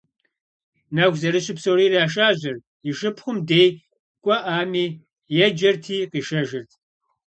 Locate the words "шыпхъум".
2.97-3.37